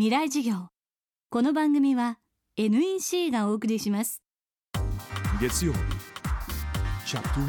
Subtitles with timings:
[0.00, 0.68] 未来事業。
[1.28, 2.16] この番組は
[2.56, 4.22] NEC がお送りします。
[5.38, 5.78] 月曜日。
[7.04, 7.44] チャプター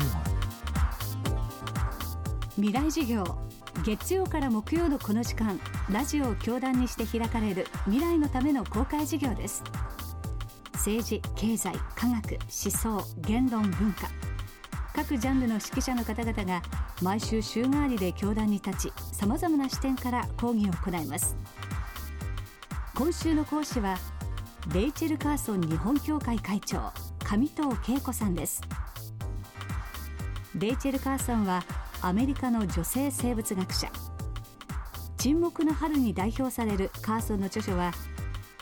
[2.56, 3.24] 未来事業。
[3.86, 9.64] 月曜から木曜のこの時間ラジオを教壇にして開かれる未来のための公開事業です。
[10.74, 14.10] 政治経済科学思想言論文化。
[14.94, 16.62] 各ジャンルの指揮者の方々が
[17.02, 21.38] 毎週週替わりで教壇に立ちさまざまな視点から講義を行います
[23.02, 23.98] 今週の講師は
[24.76, 26.92] レイチェル・カーソン日本協会会長
[27.26, 28.62] 上藤恵子さんです。
[30.56, 31.64] レイチェル・カーソンは
[32.04, 33.92] アメリカの女性生物学者。
[35.18, 37.92] 沈黙の春に代表されるカーソンの著書は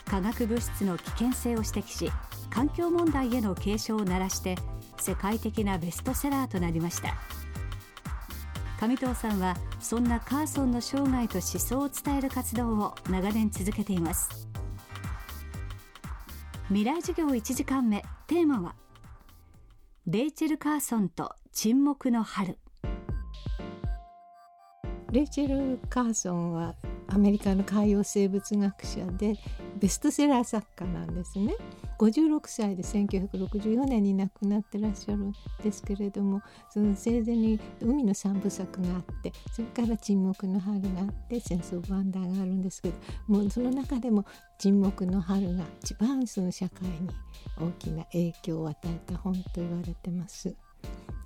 [0.06, 2.10] 化学物質の危険性を指摘し
[2.48, 4.56] 環境問題への警鐘を鳴らして
[4.96, 7.14] 世界的なベストセラーとなりました。
[8.80, 14.48] 上藤さんはそんなカーソンの生涯と思想を伝える活動を長年続けています。
[16.68, 18.02] 未来授業1時間目。
[18.26, 18.74] テーマは
[20.06, 22.56] レイチェル・カーソンと沈黙の春。
[25.12, 26.74] レイチェル・カーソンは
[27.08, 29.34] アメリカの海洋生物学者で
[29.78, 31.54] ベストセラー作家なんですね。
[32.00, 42.94] 56歳で1964年に亡くなってらっしゃるんですけれどもその生前に海の三部作があってそれから沈黙の春があって戦争バンダーがあるんですけど
[43.26, 44.24] もうその中でも
[44.58, 47.10] 沈黙の春が一番その社会に
[47.58, 50.54] 大きな影響を与えた本と言われてます。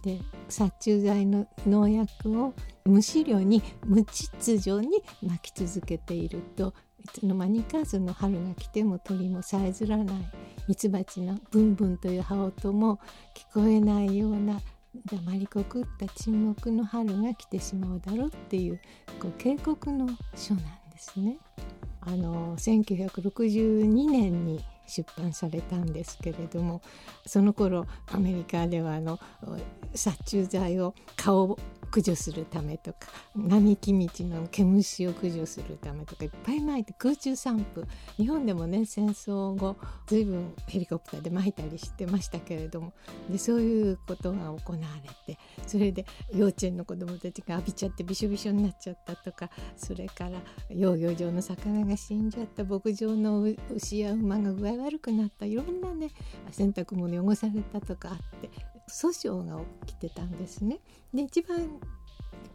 [0.03, 2.53] で殺虫剤の農薬を
[2.85, 10.31] 無飼料に無秩序にまき続けているといつの間にかその春が来ても鳥もさえずらない
[10.67, 12.99] ミツバチのブンブンという羽音も
[13.35, 14.61] 聞こえないような
[15.07, 18.81] 黙りこくった沈黙の春が来てしまうだろうっていう
[19.21, 21.39] こう警告の書なんですね。
[22.01, 26.83] あの1962年に出版されたんですけれども
[27.27, 29.19] その頃アメリカではあの
[29.95, 31.59] 殺虫剤を顔
[31.95, 33.07] 駆除するためとか
[33.37, 39.77] 並木道の毛虫を駆除するためとかいっぱい撒いて空中散布日本でもね戦争後
[40.09, 42.95] 随分ヘリコプターで撒いたりしてましたけれども
[43.31, 44.79] でそういうことが行わ
[45.27, 45.39] れて
[45.69, 50.41] それで幼稚園の子どもたちが浴びちゃってびしょびしょになっちゃったとかそれから
[50.71, 56.11] 養魚場の魚が死んじゃった牧場の牛や馬が具合悪くなったいろんなね
[56.51, 60.81] 洗濯物汚されたとかあって訴訟が起きてたんですね。
[61.13, 61.81] で一番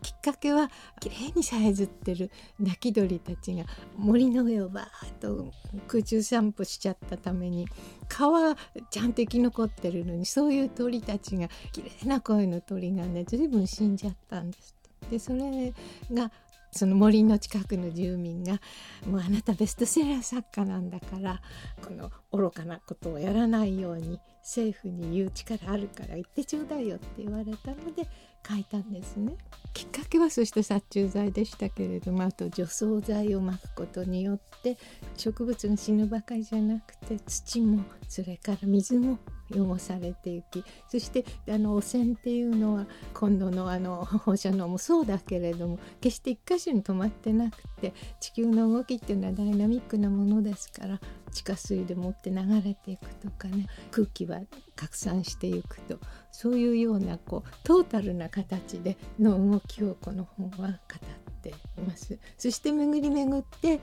[0.01, 0.69] きっかけは
[1.00, 3.66] きれいにさえずってる鳴き鳥たちが
[3.97, 5.51] 森の上をバーッと
[5.88, 7.68] 空中散歩しちゃったために
[8.07, 8.56] 川
[8.89, 14.75] ちゃんと生き残ってるのにそういう鳥たちがきれいな声の鳥がね随分死んじゃったんです
[15.09, 15.73] でそれ
[16.12, 16.31] が
[16.72, 18.62] その森の近くの住民が
[19.07, 21.41] 「もうあなたベストセラー作家なんだから
[21.84, 28.07] この愚かなことをやらないように政府に言う力あるから言ってちょうだいよ」って言われたので
[28.47, 29.35] 書いたんですね。
[29.73, 34.77] きっかけはそして殺虫剤でしたけれどもあと除草剤をまくことによって
[35.16, 39.19] 植物が死ぬばかりじゃなくて土もそれから水も
[39.51, 51.00] 汚されていきそしてあの汚染っていうのは今度のあの放射能もそうだけれども決して一箇所に止まってなくて地球の動きっていうのはダイナミックなものですから
[51.31, 54.39] 地下水でもって流れていくとかね空気は
[54.79, 56.00] 拡散していくと
[56.31, 61.53] そういうようなこうトータルな形での動きをこの本は語ってい
[61.85, 62.17] ます。
[62.38, 63.81] そして巡り巡って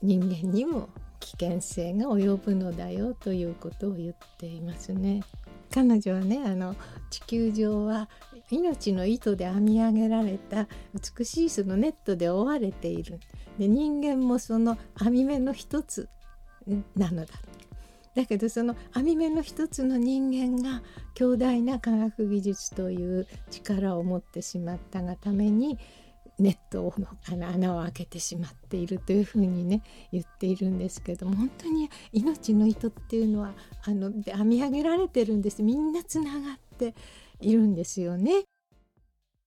[0.00, 0.88] 人間にも
[1.20, 5.22] 危険性が及ぶのだよということを言っていますね。
[5.70, 6.74] 彼女はねあの
[7.10, 8.08] 地球上は
[8.50, 10.66] 命の糸で編み上げられた
[11.18, 13.20] 美しいそのネットで覆われている
[13.58, 16.08] で人間もその編み目の一つ
[16.96, 17.34] なのだ
[18.18, 20.82] だけどその編み目の一つの人間が
[21.14, 25.78] 強大な科学技術という力を持ってしまったがために
[26.36, 27.06] ネットの
[27.46, 33.52] 穴を開けてしまっているというふうにね言っているんですけども本当に命の糸っていうのは
[33.84, 35.62] あの編み上げられてるんです。
[35.62, 36.96] みんなつながって
[37.38, 38.42] いるんですよね。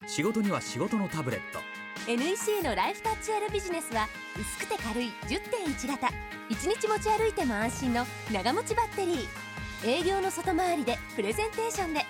[0.07, 1.70] 仕事には仕事のタブレット。
[2.07, 4.07] NEC のライフタッチ L ビジネスは
[4.39, 6.07] 薄くて軽い10.1型。
[6.49, 9.87] 1日持ち歩いても安心の長持ちバッテリー。
[9.87, 12.01] 営業の外回りでプレゼンテーションで。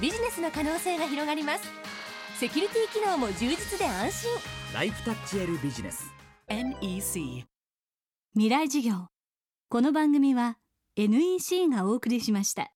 [0.00, 1.64] ビジネスの可能性が広がります。
[2.38, 4.30] セキュリティ機能も充実で安心。
[4.72, 6.10] ライフタッチ L ビジネス。
[6.48, 7.44] NEC
[8.34, 9.08] 未来事業。
[9.68, 10.58] この番組は
[10.96, 12.72] NEC がお送りしました